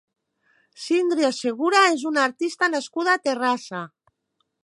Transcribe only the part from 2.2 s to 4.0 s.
artista nascuda a Terrassa.